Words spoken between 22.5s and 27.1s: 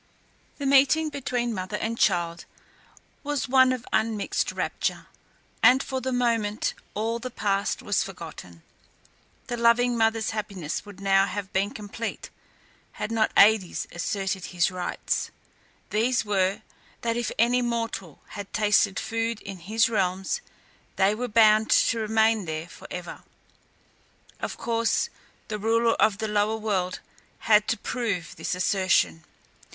for ever. Of course the ruler of the lower world